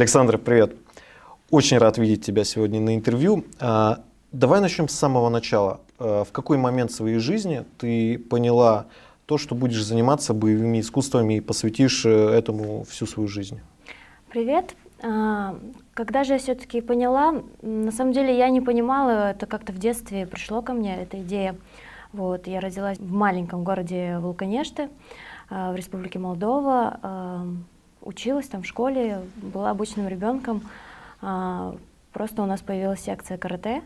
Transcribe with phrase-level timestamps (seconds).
[0.00, 0.76] Александр, привет.
[1.50, 3.44] Очень рад видеть тебя сегодня на интервью.
[3.60, 3.98] А,
[4.32, 5.82] давай начнем с самого начала.
[5.98, 8.86] А, в какой момент своей жизни ты поняла
[9.26, 13.60] то, что будешь заниматься боевыми искусствами и посвятишь э, этому всю свою жизнь?
[14.30, 14.74] Привет.
[15.02, 15.58] А,
[15.92, 20.26] когда же я все-таки поняла, на самом деле я не понимала, это как-то в детстве
[20.26, 21.56] пришло ко мне, эта идея.
[22.14, 24.88] Вот, я родилась в маленьком городе Вулканешты
[25.50, 26.98] в Республике Молдова,
[28.02, 30.62] училась там в школе, была обычным ребенком.
[31.20, 33.82] Просто у нас появилась секция карате,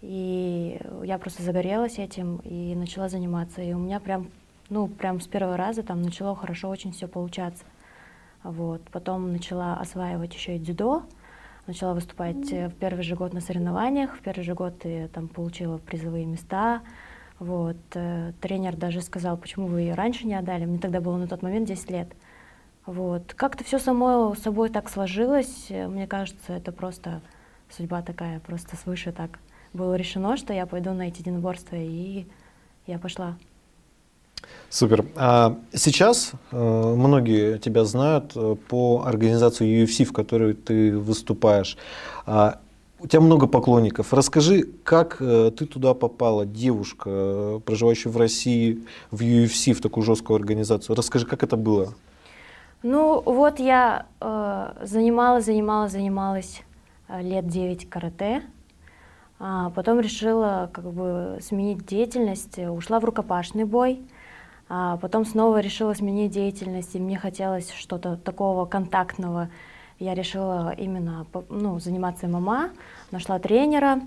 [0.00, 3.62] и я просто загорелась этим и начала заниматься.
[3.62, 4.28] И у меня прям,
[4.70, 7.64] ну, прям с первого раза там начало хорошо очень все получаться.
[8.42, 8.82] Вот.
[8.90, 11.04] Потом начала осваивать еще и дзюдо,
[11.66, 15.78] начала выступать в первый же год на соревнованиях, в первый же год я там получила
[15.78, 16.82] призовые места.
[17.38, 17.76] Вот.
[17.94, 20.66] Э, тренер даже сказал, почему вы ее раньше не отдали.
[20.66, 22.08] Мне тогда было на тот момент 10 лет.
[22.86, 23.34] Вот.
[23.34, 25.66] Как-то все само собой так сложилось.
[25.70, 27.20] Мне кажется, это просто
[27.70, 29.38] судьба такая, просто свыше так
[29.72, 32.26] было решено, что я пойду на эти единоборства, и
[32.86, 33.36] я пошла.
[34.68, 35.04] Супер.
[35.16, 41.78] А сейчас э, многие тебя знают э, по организации UFC, в которой ты выступаешь.
[42.26, 42.60] А,
[43.00, 44.12] у тебя много поклонников.
[44.12, 50.04] Расскажи, как э, ты туда попала, девушка, э, проживающая в России, в UFC, в такую
[50.04, 50.96] жесткую организацию.
[50.96, 51.94] Расскажи, как это было?
[52.86, 56.62] Ну, вот я э, занималась, занималась, занималась
[57.08, 58.42] э, лет 9 карате.
[59.38, 64.02] А потом решила как бы сменить деятельность, ушла в рукопашный бой.
[64.68, 69.48] А потом снова решила сменить деятельность, и мне хотелось что-то такого контактного.
[69.98, 72.68] Я решила именно ну, заниматься ММА,
[73.10, 74.02] нашла тренера.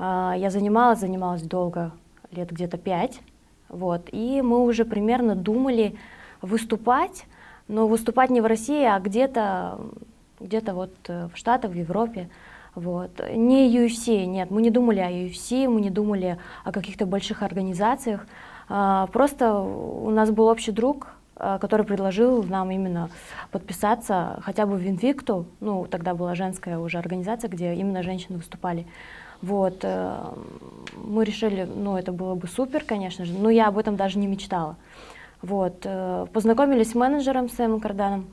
[0.00, 1.92] А, я занималась, занималась долго,
[2.32, 3.20] лет где-то пять.
[3.68, 4.08] Вот.
[4.10, 5.96] И мы уже примерно думали
[6.42, 7.26] выступать,
[7.68, 9.78] но выступать не в России, а где-то
[10.40, 12.28] где вот э, в Штатах, в Европе.
[12.74, 13.10] Вот.
[13.32, 18.26] Не UFC, нет, мы не думали о UFC, мы не думали о каких-то больших организациях.
[18.68, 23.08] А, просто у нас был общий друг, а, который предложил нам именно
[23.50, 28.86] подписаться хотя бы в Инвикту, ну, тогда была женская уже организация, где именно женщины выступали.
[29.42, 30.14] Вот, э,
[30.96, 34.26] мы решили, ну, это было бы супер, конечно же, но я об этом даже не
[34.26, 34.76] мечтала.
[35.42, 38.26] Вот, э, познакомились с менеджером Сэмом Карданом,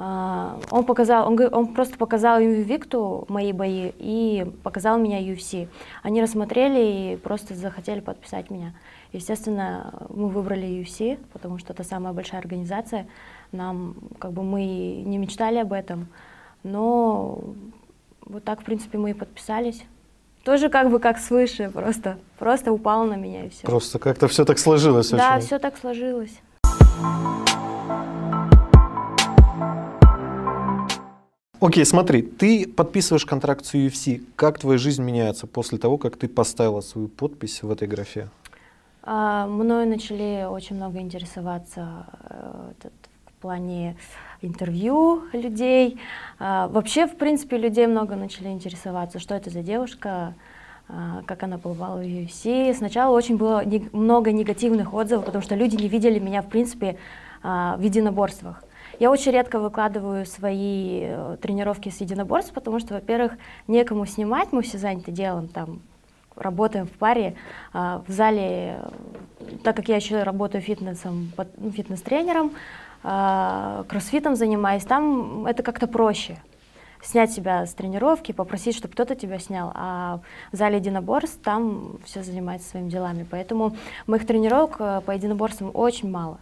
[0.00, 5.66] а, он показал, он, он просто показал им Викту мои бои и показал меня UFC.
[6.04, 8.74] Они рассмотрели и просто захотели подписать меня.
[9.12, 13.08] Естественно, мы выбрали UFC, потому что это самая большая организация.
[13.50, 16.06] Нам, как бы, мы не мечтали об этом,
[16.62, 17.40] но
[18.24, 19.82] вот так, в принципе, мы и подписались.
[20.48, 23.66] Тоже как бы как свыше, просто, просто упало на меня и все.
[23.66, 25.10] Просто как-то все так сложилось.
[25.10, 25.46] Да, очень.
[25.46, 26.40] все так сложилось.
[31.60, 34.24] Окей, смотри, ты подписываешь контракт с UFC.
[34.36, 38.30] Как твоя жизнь меняется после того, как ты поставила свою подпись в этой графе?
[39.02, 42.88] А, мною начали очень много интересоваться э,
[43.26, 43.98] в плане
[44.42, 45.98] интервью людей.
[46.38, 50.34] А, вообще, в принципе, людей много начали интересоваться, что это за девушка,
[50.88, 52.74] а, как она побывала в UFC.
[52.74, 53.62] Сначала очень было
[53.92, 56.98] много негативных отзывов, потому что люди не видели меня, в принципе,
[57.42, 58.62] а, в единоборствах.
[59.00, 63.34] Я очень редко выкладываю свои э, тренировки с единоборств, потому что, во-первых,
[63.68, 65.82] некому снимать, мы все заняты делом, там,
[66.34, 67.36] работаем в паре.
[67.72, 68.80] В зале,
[69.62, 72.50] так как я еще работаю фитнесом, ну, фитнес-тренером,
[73.02, 76.38] кроссфитом занимаюсь, там это как-то проще
[77.02, 79.72] снять себя с тренировки, попросить, чтобы кто-то тебя снял.
[79.74, 80.20] А
[80.52, 83.26] в зале единоборств там все занимается своими делами.
[83.30, 83.76] Поэтому
[84.06, 86.38] моих тренировок э, по единоборствам очень мало.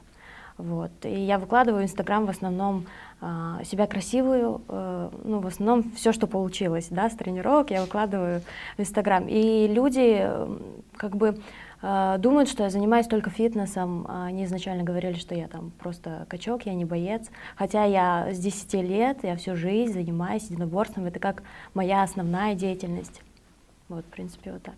[0.59, 0.91] Вот.
[1.05, 2.87] И я выкладываю в Инстаграм в основном
[3.21, 8.41] э, себя красивую, э, ну, в основном все, что получилось, да, с тренировок я выкладываю
[8.79, 9.27] в Инстаграм.
[9.29, 10.59] И люди э,
[10.97, 11.39] как бы
[11.83, 14.07] э, думают, что я занимаюсь только фитнесом.
[14.09, 17.29] Они изначально говорили, что я там просто качок, я не боец.
[17.57, 21.05] Хотя я с 10 лет, я всю жизнь занимаюсь единоборством.
[21.05, 21.43] Это как
[21.75, 23.21] моя основная деятельность.
[23.89, 24.75] Вот, в принципе, вот так.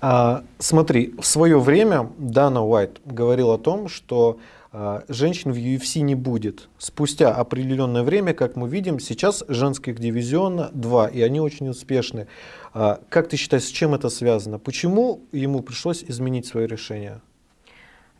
[0.00, 4.38] А, смотри, в свое время Дана Уайт говорил о том, что
[4.70, 6.68] а, женщин в UFC не будет.
[6.78, 12.28] Спустя определенное время, как мы видим, сейчас женских дивизиона два, и они очень успешны.
[12.74, 14.58] А, как ты считаешь, с чем это связано?
[14.58, 17.20] Почему ему пришлось изменить свое решение?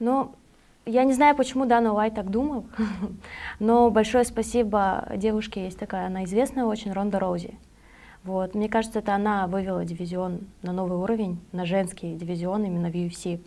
[0.01, 0.33] Ну,
[0.87, 2.67] я не знаю, почему Дана Уайт так думал,
[3.61, 7.59] но большое спасибо девушке, есть такая, она известная очень, Ронда Роузи.
[8.29, 8.55] Вот.
[8.55, 13.41] Мне кажется, это она вывела дивизион на новый уровень, на женский дивизион именно в UFC.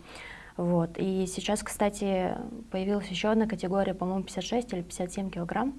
[0.56, 0.90] Вот.
[0.96, 2.36] И сейчас, кстати,
[2.72, 5.74] появилась еще одна категория, по-моему, 56 или 57 килограмм.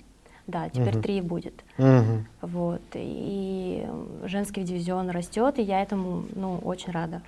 [0.47, 1.01] Да, теперь Мгм.
[1.01, 1.65] три будет.
[1.77, 2.27] Мгм.
[2.41, 2.81] Вот.
[2.93, 3.85] И
[4.23, 7.21] женский дивизион растет, и я этому ну, очень рада.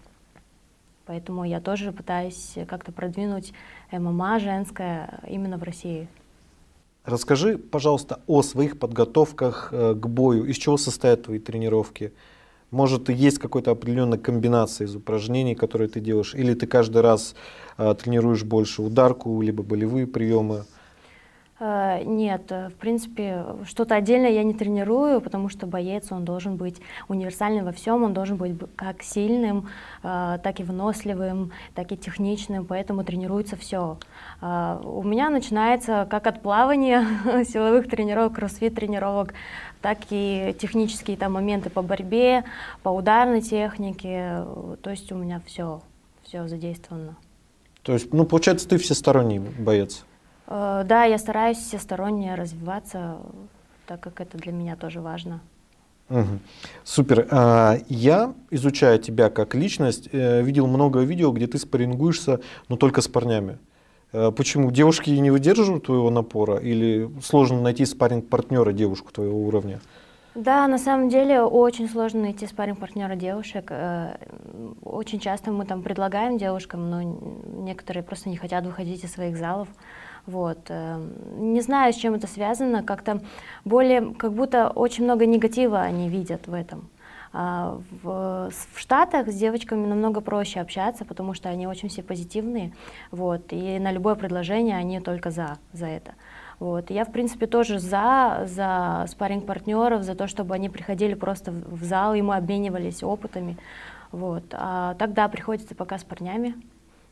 [1.05, 3.51] Поэтому я тоже пытаюсь как-то продвинуть
[3.91, 6.07] ММА женское именно в России.
[7.05, 10.45] Расскажи, пожалуйста, о своих подготовках э, к бою.
[10.45, 12.13] Из чего состоят твои тренировки?
[12.71, 16.33] Может, есть какой-то определенная комбинация из упражнений, которые ты делаешь?
[16.33, 17.35] Или ты каждый раз
[17.77, 20.65] э, тренируешь больше ударку, либо болевые приемы?
[21.57, 26.57] Э, Нет, э, в принципе, что-то отдельное я не тренирую, потому что боец, он должен
[26.57, 29.69] быть универсальным во всем, он должен быть как сильным,
[30.03, 33.97] э, так и выносливым, так и техничным, поэтому тренируется все.
[34.41, 37.05] У меня начинается как от плавания,
[37.45, 39.33] силовых тренировок, кроссфит тренировок,
[39.81, 42.43] так и технические там моменты по борьбе,
[42.83, 44.43] по ударной технике,
[44.81, 45.81] то есть у меня все,
[46.23, 47.15] все задействовано.
[47.83, 50.03] То есть, ну, получается, ты всесторонний боец.
[50.47, 53.17] Э, Да, я стараюсь всесторонне развиваться,
[53.87, 55.39] так как это для меня тоже важно.
[56.09, 56.39] Мгм.
[56.83, 57.27] Супер.
[57.31, 63.01] А, Я, изучая тебя как личность, э, видел много видео, где ты спаррингуешься, но только
[63.01, 63.57] с парнями.
[64.13, 64.71] Э, Почему?
[64.71, 69.79] Девушки не выдерживают твоего напора или сложно найти спарринг-партнера девушку твоего уровня?
[70.35, 73.71] Да, на самом деле очень сложно найти спарринг-партнера девушек.
[74.83, 77.01] Очень часто мы там предлагаем девушкам, но
[77.63, 79.69] некоторые просто не хотят выходить из своих залов.
[80.25, 80.59] Вот.
[80.69, 80.99] э,
[81.37, 83.21] Не знаю, с чем это связано, как-то
[83.63, 86.89] более, как будто очень много негатива они видят в этом.
[87.37, 92.71] А в, в Штатах с девочками намного проще общаться, потому что они очень все позитивные,
[93.11, 96.13] вот, и на любое предложение они только за, за это.
[96.59, 96.89] Вот.
[96.89, 102.13] Я, в принципе, тоже за, за спарринг-партнеров, за то, чтобы они приходили просто в зал,
[102.13, 103.57] и мы обменивались опытами.
[104.13, 104.45] Вот.
[104.53, 106.55] А тогда приходится пока с парнями.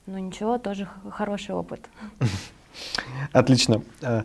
[0.05, 1.89] Ну ничего, тоже хороший опыт.
[3.31, 3.81] Отлично.
[4.01, 4.23] Э,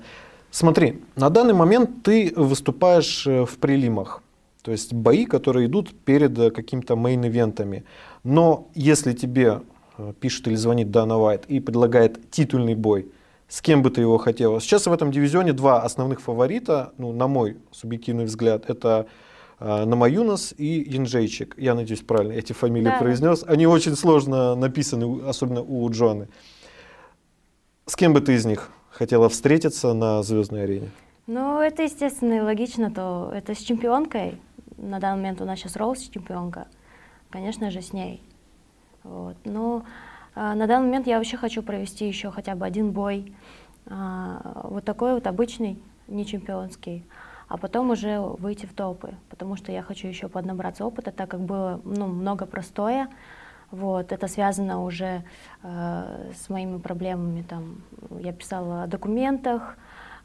[0.50, 4.22] Смотри, на данный момент ты выступаешь э, в прилимах,
[4.62, 7.84] то есть бои, которые идут перед э, какими-то мейн-ивентами.
[8.24, 9.60] Но если тебе
[10.20, 13.10] пишет или звонит Дана Уайт и предлагает титульный бой,
[13.48, 14.60] с кем бы ты его хотела?
[14.60, 19.06] Сейчас в этом дивизионе два основных фаворита, ну, на мой субъективный взгляд, это
[19.60, 21.54] Намаюнас и Янжейчик.
[21.58, 22.98] Я надеюсь, правильно эти фамилии Да.
[22.98, 23.44] произнес.
[23.46, 26.28] Они очень сложно написаны, особенно у Джоаны.
[27.98, 30.90] Кем бы ты из них хотела встретиться на звездной арене?
[31.26, 34.40] Ну, это естественно и логично, то это с чемпионкой.
[34.76, 36.68] На данный момент у нас сейчас Роуз чемпионка.
[37.28, 38.22] Конечно же, с ней.
[39.02, 39.36] Вот.
[39.44, 39.82] Но
[40.36, 43.34] а, на данный момент я вообще хочу провести еще хотя бы один бой.
[43.86, 47.04] а, вот такой вот обычный, не чемпионский.
[47.48, 51.40] А потом уже выйти в топы, потому что я хочу еще поднабраться опыта, так как
[51.40, 53.08] было ну, много простоя.
[53.70, 55.22] Вот, это связано уже
[55.62, 57.42] э, с моими проблемами.
[57.42, 57.82] Там,
[58.20, 59.76] я писала о документах,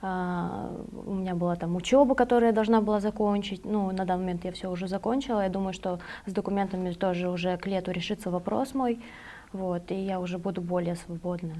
[0.06, 0.69] а,
[1.06, 3.63] у меня была там учеба, которую я должна была закончить.
[3.63, 5.42] Ну, на данный момент я все уже закончила.
[5.42, 9.00] Я думаю, что с документами тоже уже к лету решится вопрос мой.
[9.54, 11.56] Вот, и я уже буду более свободна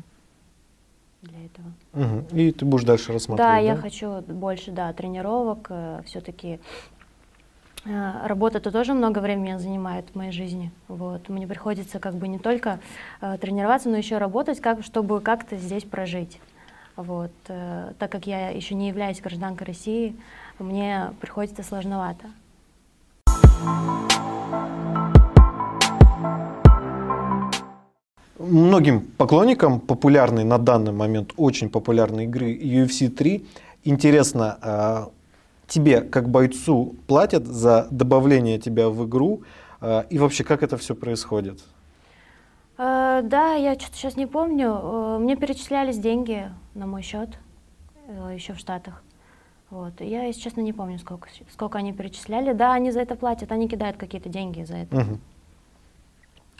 [1.22, 1.72] для этого.
[1.94, 2.38] Мгм.
[2.38, 5.72] И ты будешь дальше рассматривать, Да, я хочу больше, да, тренировок.
[6.06, 6.60] Все-таки
[7.86, 10.72] работа-то тоже много времени занимает в моей жизни.
[10.88, 11.30] Вот.
[11.30, 12.80] Мне приходится как бы не только
[13.22, 16.40] э, тренироваться, но еще работать, как, чтобы как-то здесь прожить.
[16.96, 17.32] Вот.
[17.48, 20.16] Э, так как я еще не являюсь гражданкой России,
[20.60, 22.28] мне приходится сложновато.
[28.40, 33.46] Многим поклонникам популярной на данный момент, очень популярной игры UFC 3,
[33.86, 35.10] интересно, а,
[35.68, 39.44] тебе как бойцу платят за добавление тебя в игру,
[39.82, 41.64] а, и вообще как это все происходит?
[42.78, 44.80] Э, Да, я что-то сейчас не помню.
[44.82, 47.30] Э, Мне перечислялись деньги на мой счет
[48.34, 49.02] еще в Штатах.
[49.70, 50.02] Вот.
[50.02, 52.54] Я, если честно, не помню, сколько, сколько они перечисляли.
[52.54, 54.96] Да, они за это платят, они кидают какие-то деньги за это.
[54.96, 55.22] Мгм.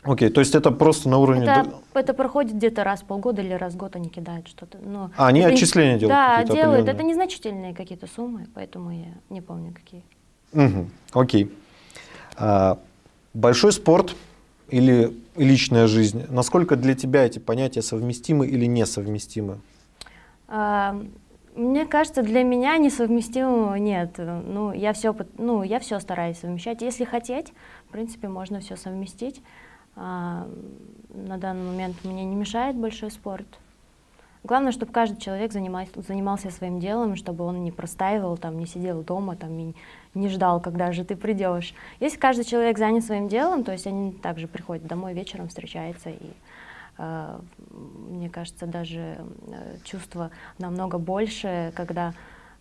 [0.04, 1.44] Окей, то есть это просто на уровне...
[1.44, 4.78] Это, это проходит где-то раз в полгода или раз в год они кидают что-то.
[4.84, 6.88] Но А, они это отчисления делают Да, делают.
[6.88, 10.04] Это незначительные какие-то суммы, поэтому я не помню, какие.
[10.52, 11.50] Мгм, Окей.
[12.36, 12.78] А,
[13.32, 14.14] большой спорт
[14.68, 19.58] или личная жизнь, насколько для тебя эти понятия совместимы или несовместимы?
[20.48, 21.00] А,
[21.56, 24.18] Мне кажется, для меня несовместимого нет.
[24.18, 26.82] Ну, я все, ну, я все стараюсь совмещать.
[26.82, 27.52] Если хотеть,
[27.88, 29.40] в принципе, можно все совместить.
[29.96, 30.46] А,
[31.08, 33.46] На данный момент мне не мешает большой спорт.
[34.42, 39.02] Главное, чтобы каждый человек занимался, занимался своим делом, чтобы он не простаивал, там, не сидел
[39.02, 39.74] дома там, и
[40.12, 41.74] не ждал, когда же ты придешь.
[42.00, 46.30] Если каждый человек занят своим делом, то есть они также приходят домой вечером, встречаются, и
[46.98, 47.38] э,
[48.10, 52.12] мне кажется, даже э, чувство намного больше, когда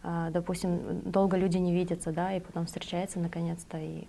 [0.04, 4.04] а, допустим, долго люди не видятся, да, и потом встречаются наконец-то, и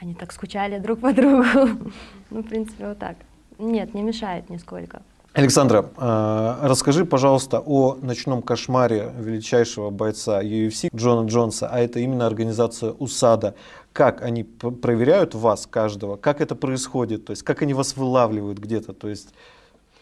[0.00, 1.44] они так скучали друг по другу.
[2.30, 3.16] ну, в принципе, вот так.
[3.58, 5.02] Нет, не мешает нисколько.
[5.32, 12.26] Александра, а, расскажи, пожалуйста, о ночном кошмаре величайшего бойца UFC Джона Джонса, а это именно
[12.26, 13.54] организация УСАДА.
[13.92, 16.16] Как они проверяют вас, каждого?
[16.16, 17.26] Как это происходит?
[17.26, 18.94] То есть, как они вас вылавливают где-то?
[18.94, 19.34] То есть,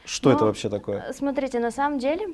[0.04, 1.12] что ну, это вообще такое?
[1.12, 2.28] Смотрите, на самом деле,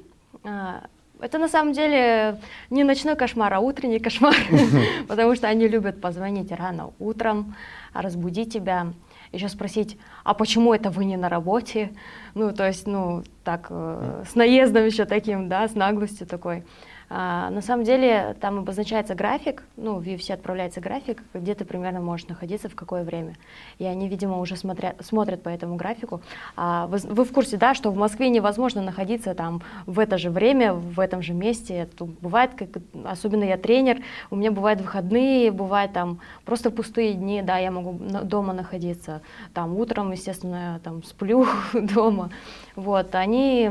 [0.45, 0.83] а,
[1.21, 4.35] это на самом деле не ночной кошмар, а утренний кошмар,
[5.09, 7.55] потому что они любят позвонить рано утром,
[7.93, 8.93] разбудить тебя
[9.33, 11.93] еще спросить, а почему это вы не на работе?
[12.35, 16.65] Ну, то есть, ну, так, э, с наездом еще таким, да, с наглостью такой.
[17.13, 22.01] А, на самом деле там обозначается график, ну, в UFC отправляется график, где ты примерно
[22.01, 23.35] можешь находиться, в какое время.
[23.79, 26.21] И они, видимо, уже смотрят, смотрят по этому графику.
[26.57, 30.31] А вы, вы в курсе, да, что в Москве невозможно находиться там в это же
[30.31, 31.79] время, в этом же месте.
[31.79, 32.69] Это бывает, как,
[33.05, 37.99] особенно я тренер, у меня бывают выходные, бывают там просто пустые дни, да, я могу
[38.23, 39.21] дома находиться.
[39.53, 42.31] Там утром, естественно, там сплю дома.
[42.77, 43.69] Вот, они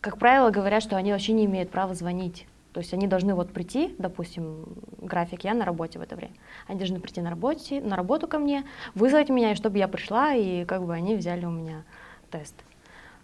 [0.00, 2.46] как правило, говорят, что они вообще не имеют права звонить.
[2.72, 4.66] То есть они должны вот прийти, допустим,
[4.98, 6.34] график, я на работе в это время.
[6.66, 8.64] Они должны прийти на, работе, на работу ко мне,
[8.94, 11.82] вызвать меня, чтобы я пришла, и как бы они взяли у меня
[12.30, 12.54] тест.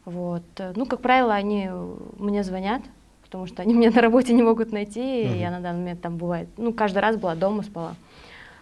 [0.05, 0.43] Вот.
[0.75, 1.71] Ну, как правило, они
[2.19, 2.83] мне звонят,
[3.23, 5.37] потому что они меня на работе не могут найти, uh-huh.
[5.37, 7.95] и я на данный момент там бывает, ну, каждый раз была дома, спала.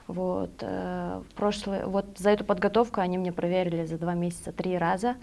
[0.08, 0.50] Вот.
[0.60, 5.16] Э, прошлый, вот за эту подготовку они мне проверили за два месяца три раза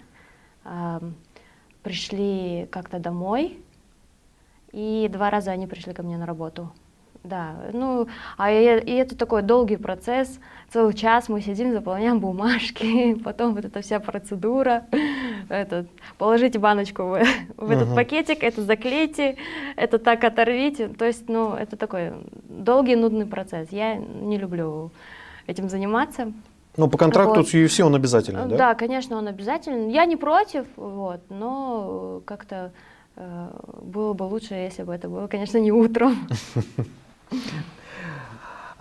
[1.83, 3.59] пришли как-то домой,
[4.71, 6.71] и два раза они пришли ко мне на работу.
[7.23, 8.07] Да, ну,
[8.37, 13.65] а и, и это такой долгий процесс, целый час мы сидим, заполняем бумажки, потом вот
[13.65, 14.85] эта вся процедура,
[15.49, 17.23] этот, положите баночку в,
[17.57, 17.95] в этот uh-huh.
[17.95, 19.35] пакетик, это заклейте,
[19.75, 22.13] это так оторвите, то есть, ну, это такой
[22.47, 23.67] долгий, нудный процесс.
[23.71, 24.91] Я не люблю
[25.45, 26.31] этим заниматься.
[26.79, 27.49] Ну, по контракту вот.
[27.49, 28.57] с UFC он обязательный, да?
[28.57, 29.91] Да, конечно, он обязательный.
[29.91, 32.71] Я не против, вот, но как-то
[33.17, 33.49] э,
[33.81, 36.15] было бы лучше, если бы это было, конечно, не утром.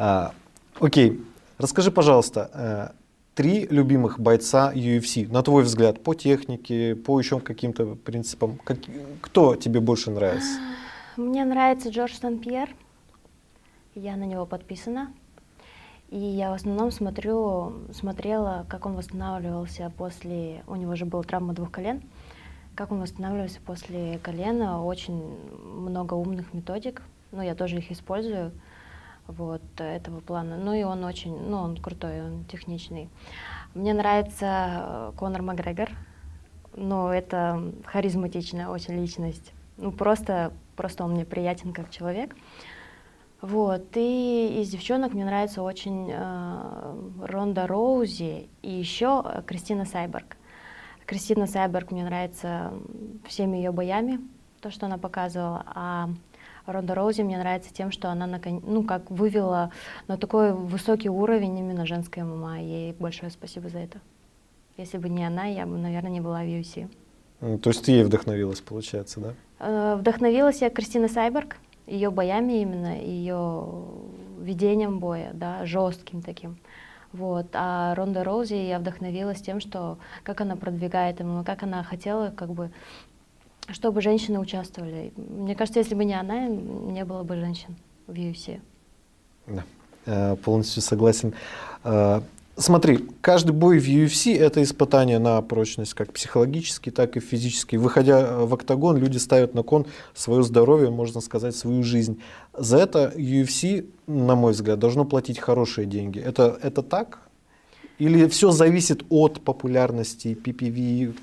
[0.00, 0.33] А,
[0.78, 1.21] окей,
[1.59, 2.88] расскажи, пожалуйста, э,
[3.35, 8.61] три любимых бойца UFC, на твой взгляд, по технике, по еще каким-то принципам,
[9.21, 10.61] кто тебе больше нравится?
[11.17, 12.69] Мне нравится Джордж Сан-Пьер,
[13.97, 15.12] я на него подписана.
[16.08, 20.62] И я в основном смотрю, смотрела, как он восстанавливался после...
[20.66, 22.02] У него же была травма двух колен.
[22.74, 24.84] Как он восстанавливался после колена.
[24.84, 27.02] Очень много умных методик.
[27.30, 28.52] Ну, я тоже их использую
[29.26, 30.56] вот этого плана.
[30.56, 33.08] Ну и он очень, ну он крутой, он техничный.
[33.74, 35.90] Мне нравится Конор Макгрегор,
[36.74, 39.52] но это харизматичная очень личность.
[39.76, 42.34] Ну просто, просто он мне приятен как человек.
[43.40, 50.37] Вот, и из девчонок мне нравится очень э, Ронда Роузи и еще Кристина Сайберг.
[51.07, 52.73] Кристина Сайберг мне нравится
[53.26, 54.21] всеми ее боями,
[54.61, 56.11] то, что она показывала, а
[56.66, 59.71] Ронда Роузи мне нравится тем, что она ну, как вывела
[60.09, 62.61] на такой высокий уровень именно женской ММА.
[62.61, 64.00] Ей большое спасибо за это.
[64.76, 66.88] Если бы не она, я бы, наверное, не была в UFC.
[67.40, 69.35] То есть ты ей вдохновилась, получается, да?
[69.61, 71.57] Э, вдохновилась я Кристиной Сайберг
[71.88, 73.85] ее боями именно, ее
[74.40, 76.59] ведением боя, да, жестким таким.
[77.12, 77.47] Вот.
[77.52, 82.50] А Ронда Роузи я вдохновилась тем, что как она продвигает ему, как она хотела, как
[82.50, 82.71] бы,
[83.71, 85.12] чтобы женщины участвовали.
[85.16, 87.76] Мне кажется, если бы не она, не было бы женщин
[88.07, 88.61] в UFC.
[89.47, 89.64] Да,
[90.07, 91.35] э, полностью согласен.
[92.58, 97.76] Э, Смотри, каждый бой в UFC это испытание на прочность, как психологически, так и физически.
[97.76, 102.20] Выходя в октагон, люди ставят на кон свое здоровье, можно сказать, свою жизнь.
[102.56, 106.18] За это UFC, на мой взгляд, должно платить хорошие деньги.
[106.20, 107.20] Это, это так?
[107.98, 111.14] Или все зависит от популярности PPV?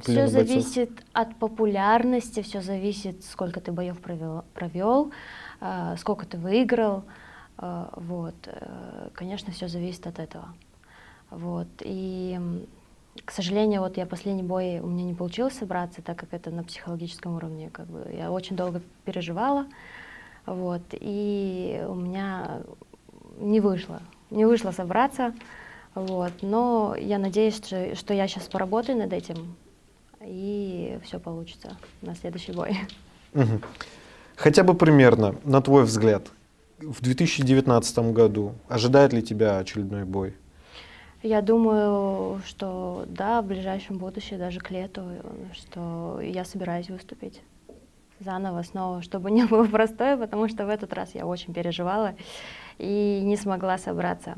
[0.00, 5.10] Все зависит от популярности, все зависит, сколько ты боев провел, провел
[5.60, 7.02] э, сколько ты выиграл.
[7.58, 8.34] Э, вот.
[8.46, 10.54] Э, конечно, все зависит от этого.
[11.32, 11.68] Вот.
[11.80, 12.38] И,
[13.24, 16.62] к сожалению, вот я последний бой, у меня не получилось собраться, так как это на
[16.62, 17.70] психологическом уровне.
[17.72, 19.66] Как бы, я очень долго переживала,
[20.44, 22.62] вот, и у меня
[23.38, 25.34] не вышло, не вышло собраться,
[25.94, 29.56] вот, но я надеюсь, что, что я сейчас поработаю над этим,
[30.20, 32.76] и все получится на следующий бой.
[34.36, 36.28] Хотя бы примерно, на твой взгляд,
[36.78, 40.34] в 2019 году ожидает ли тебя очередной бой?
[41.22, 45.04] Я думаю, что да, в ближайшем будущем, даже к лету,
[45.52, 47.42] что я собираюсь выступить
[48.18, 52.14] заново снова, чтобы не было простое, потому что в этот раз я очень переживала
[52.78, 54.36] и не смогла собраться.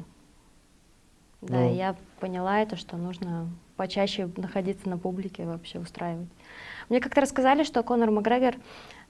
[1.41, 1.75] Да, ну.
[1.75, 6.29] я поняла это, что нужно почаще находиться на публике вообще устраивать.
[6.89, 8.55] Мне как-то рассказали, что Конор Макгрегор,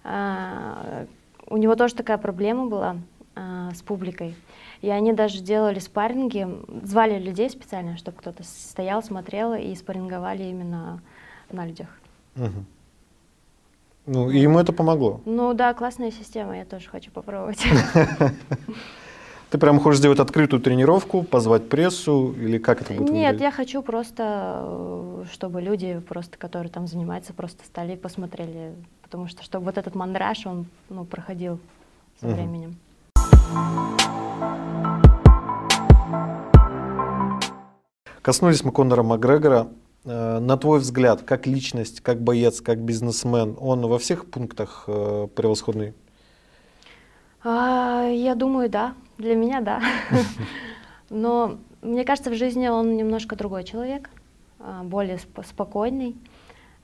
[0.04, 1.06] э,
[1.46, 2.96] у него тоже такая проблема была
[3.34, 4.34] э, с публикой.
[4.80, 6.46] И они даже делали спарринги,
[6.82, 11.00] звали людей специально, чтобы кто-то стоял, смотрел и спарринговали именно
[11.50, 11.88] на людях.
[12.36, 12.64] Угу.
[14.06, 15.20] Ну, и ему это помогло?
[15.24, 17.64] Ну да, классная система, я тоже хочу попробовать.
[19.50, 23.40] Ты прям хочешь сделать открытую тренировку, позвать прессу или как это будет Нет, выглядеть?
[23.40, 28.74] я хочу просто, э, чтобы люди, просто, которые там занимаются, просто стали и посмотрели.
[29.00, 31.60] Потому что, чтобы вот этот мандраж, он ну, проходил
[32.20, 32.34] со угу.
[38.24, 39.68] Коснулись мы Конора Макгрегора.
[40.06, 45.28] Э, на твой взгляд, как личность, как боец, как бизнесмен, он во всех пунктах э,
[45.34, 45.92] превосходный?
[47.42, 48.94] А, я думаю, да.
[49.18, 49.82] Для меня да.
[51.10, 54.08] Но мне кажется, в жизни он немножко другой человек,
[54.58, 56.16] а, более сп спокойный.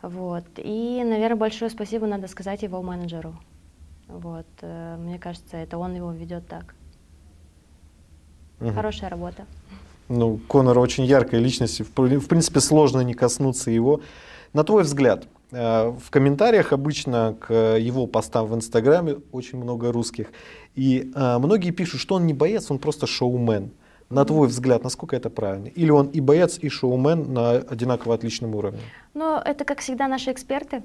[0.03, 0.45] Вот.
[0.59, 3.35] И, наверное, большое спасибо надо сказать его менеджеру.
[4.13, 4.47] Вот.
[4.61, 6.75] Э, мне кажется, это он его ведет так.
[8.61, 8.73] Угу.
[8.73, 9.47] Хорошая работа.
[10.09, 11.81] Ну, Конор очень яркая личность.
[11.81, 14.01] В принципе, сложно не коснуться его.
[14.53, 20.33] На твой взгляд, Э, в комментариях обычно к его постам в Инстаграме очень много русских.
[20.75, 23.71] И э, многие пишут, что он не боец, он просто шоумен.
[24.09, 25.69] На твой взгляд, насколько это правильно?
[25.69, 28.81] Или он и боец, и шоумен на одинаково отличном уровне?
[29.15, 30.83] Ну, это, как всегда, наши эксперты.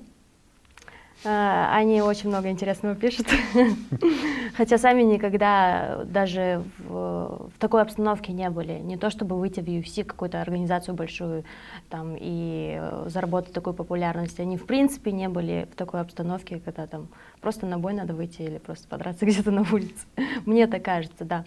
[1.25, 3.27] А, они очень много интересного пишут,
[4.57, 8.73] хотя сами никогда даже в, в такой обстановке не были.
[8.73, 11.43] Не то чтобы выйти в UFC, какую-то организацию большую,
[11.89, 14.39] там, и заработать такую популярность.
[14.39, 17.07] Они в принципе не были в такой обстановке, когда там
[17.41, 20.05] просто на бой надо выйти или просто подраться где-то на улице.
[20.45, 21.45] Мне так кажется, да.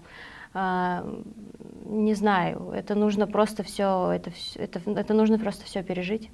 [0.55, 1.07] А,
[1.85, 6.31] не знаю, это нужно просто все, это, это, это нужно просто все пережить,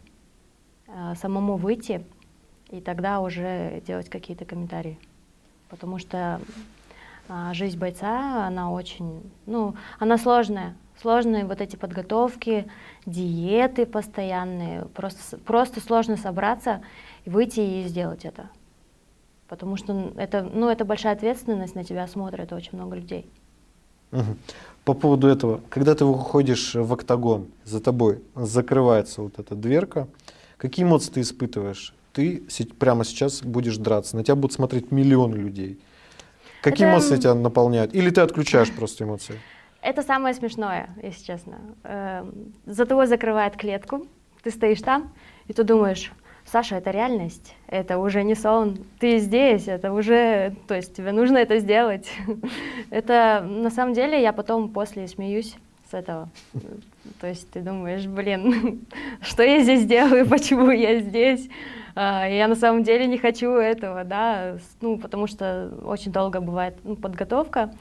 [0.89, 2.07] а, самому выйти,
[2.71, 4.99] и тогда уже делать какие-то комментарии.
[5.69, 6.41] Потому что
[7.29, 10.77] а, жизнь бойца, она очень, ну, она сложная.
[11.01, 12.71] Сложные вот эти подготовки,
[13.07, 14.85] диеты постоянные.
[14.87, 16.83] Просто, просто сложно собраться,
[17.27, 18.49] выйти и сделать это.
[19.49, 23.29] Потому что это, ну, это большая ответственность, на тебя смотрят очень много людей.
[24.85, 30.09] По поводу этого, когда ты выходишь в октагон, за тобой закрывается вот эта дверка,
[30.57, 31.95] какие эмоции ты испытываешь?
[32.15, 32.45] Ты
[32.79, 35.79] прямо сейчас будешь драться, на тебя будут смотреть миллионы людей.
[36.63, 36.97] Какие это...
[36.97, 37.95] эмоции тебя наполняют?
[37.95, 39.35] Или ты отключаешь просто эмоции?
[39.83, 41.59] Это самое смешное, если честно.
[41.83, 44.07] Эм, за тобой закрывает клетку,
[44.43, 45.13] ты стоишь там,
[45.47, 46.11] и ты думаешь,
[46.47, 51.39] Саша, это реальность, это уже не сон, ты здесь, это уже, то есть тебе нужно
[51.39, 52.11] это сделать.
[52.91, 55.57] это на самом деле я потом после смеюсь
[55.91, 56.29] с этого.
[57.21, 58.87] То есть ты думаешь, блин,
[59.21, 61.49] что я здесь делаю, почему я здесь?
[61.95, 66.77] А, я на самом деле не хочу этого, да, ну, потому что очень долго бывает
[66.83, 67.73] ну, подготовка,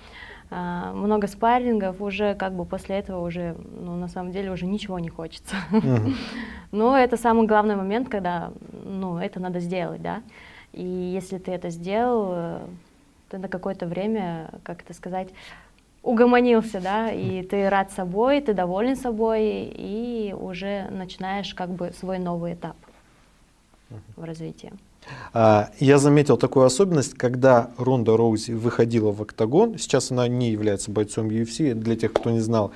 [0.52, 5.00] а, много спаррингов, уже как бы после этого уже, ну, на самом деле уже ничего
[5.00, 5.56] не хочется.
[6.72, 8.52] Но это самый главный момент, когда,
[8.86, 10.22] ну, это надо сделать, да.
[10.74, 12.62] И если ты это сделал,
[13.30, 15.30] ты на какое-то время, как это сказать,
[16.04, 22.20] угомонился, да, и ты рад собой, ты доволен собой, и уже начинаешь как бы свой
[22.20, 22.76] новый этап
[24.16, 24.72] в развитии.
[25.34, 30.92] А, я заметил такую особенность, когда Ронда Роузи выходила в октагон, сейчас она не является
[30.92, 32.72] бойцом UFC, для тех, кто не знал,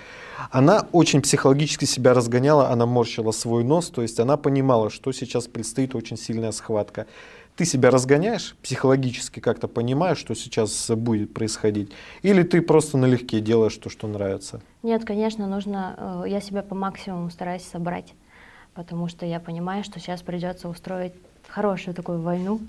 [0.51, 5.47] она очень психологически себя разгоняла, она морщила свой нос, то есть она понимала, что сейчас
[5.47, 7.07] предстоит очень сильная схватка.
[7.55, 13.75] Ты себя разгоняешь, психологически как-то понимаешь, что сейчас будет происходить, или ты просто налегке делаешь
[13.77, 14.61] то, что нравится?
[14.83, 18.13] Нет, конечно, нужно, э, я себя по максимуму стараюсь собрать
[18.77, 21.13] потому что я понимаю, что сейчас придется устроить
[21.47, 22.61] хорошую такую войну,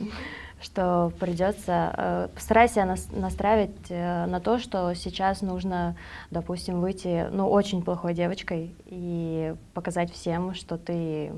[0.60, 5.96] что придется, э, постарайся нас, настраивать э, на то, что сейчас нужно,
[6.32, 11.32] допустим, выйти, ну, очень плохой девочкой и показать всем, что ты,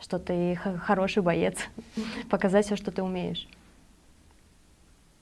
[0.00, 1.56] что ты хороший боец,
[2.30, 3.46] показать все, что ты умеешь.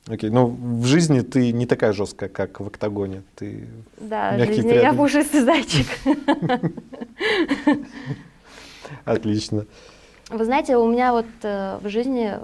[0.09, 0.33] Окей, okay.
[0.33, 3.23] но в жизни ты не такая жесткая, как в октагоне.
[3.35, 5.87] Ты да, в жизни я пушистый зайчик.
[9.07, 9.65] Отлично.
[10.29, 12.35] Вы знаете, у меня вот э, в жизни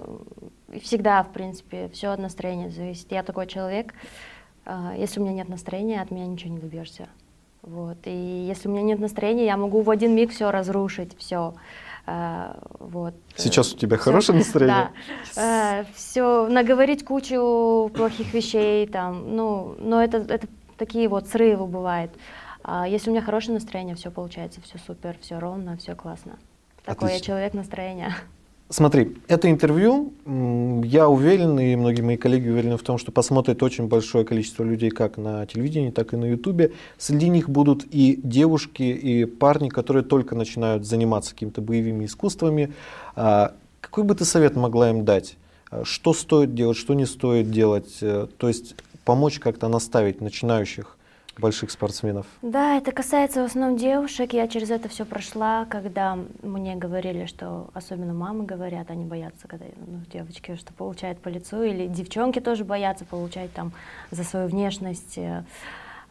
[0.81, 3.11] всегда, в принципе, все от настроения зависит.
[3.11, 3.93] Я такой человек,
[4.65, 7.09] э, если у меня нет настроения, от меня ничего не добьешься.
[7.61, 7.97] Вот.
[8.05, 11.55] И если у меня нет настроения, я могу в один миг все разрушить, все.
[12.07, 13.13] Э, вот.
[13.35, 14.91] Сейчас у тебя хорошее настроение?
[15.35, 15.85] Да.
[15.93, 20.47] Все, наговорить кучу плохих вещей, там, ну, но это, это
[20.77, 22.11] такие вот срывы бывают.
[22.63, 26.37] А если у меня хорошее настроение, все получается, все супер, все ровно, все классно.
[26.85, 27.23] Такой Отлично.
[27.23, 28.15] я человек настроения.
[28.69, 33.87] Смотри, это интервью, я уверен, и многие мои коллеги уверены в том, что посмотрит очень
[33.87, 36.73] большое количество людей как на телевидении, так и на ютубе.
[36.97, 42.73] Среди них будут и девушки, и парни, которые только начинают заниматься какими-то боевыми искусствами.
[43.15, 45.37] А, какой бы ты совет могла им дать?
[45.69, 47.97] А, что стоит делать, что не стоит делать?
[48.01, 50.97] Э, то есть помочь как-то наставить начинающих
[51.37, 52.25] больших спортсменов?
[52.41, 54.33] Да, это касается в основном девушек.
[54.33, 59.65] Я через это все прошла, когда мне говорили, что особенно мамы говорят, они боятся, когда
[59.87, 63.71] ну, девочки что получают по лицу, или девчонки тоже боятся получать там
[64.11, 65.17] за свою внешность.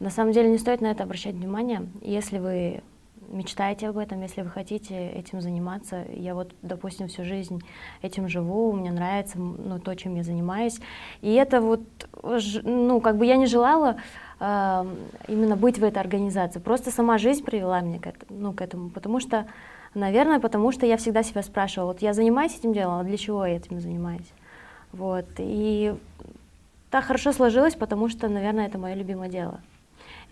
[0.01, 1.87] На самом деле не стоит на это обращать внимание.
[2.01, 2.83] Если вы
[3.29, 6.05] мечтаете об этом, если вы хотите этим заниматься.
[6.13, 7.63] Я вот, допустим, всю жизнь
[8.03, 10.81] этим живу, мне нравится ну, то, чем я занимаюсь.
[11.21, 11.83] И это вот,
[12.63, 13.97] ну, как бы я не желала
[14.41, 16.59] именно быть в этой организации.
[16.59, 19.47] Просто сама жизнь привела меня к, ну, к этому, потому что,
[19.95, 23.47] наверное, потому что я всегда себя спрашивала, вот я занимаюсь этим делом, а для чего
[23.47, 24.31] я этим занимаюсь?
[24.93, 25.95] Вот, и
[26.91, 29.61] так хорошо сложилось, потому что, наверное, это мое любимое дело.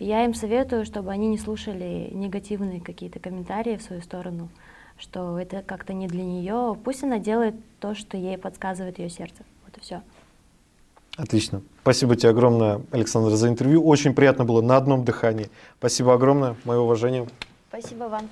[0.01, 4.49] Я им советую, чтобы они не слушали негативные какие-то комментарии в свою сторону,
[4.97, 6.75] что это как-то не для нее.
[6.83, 9.43] Пусть она делает то, что ей подсказывает ее сердце.
[9.63, 10.01] Вот и все.
[11.17, 11.61] Отлично.
[11.83, 13.85] Спасибо тебе огромное, Александр, за интервью.
[13.85, 15.51] Очень приятно было на одном дыхании.
[15.77, 16.55] Спасибо огромное.
[16.63, 17.27] Мое уважение.
[17.69, 18.27] Спасибо вам.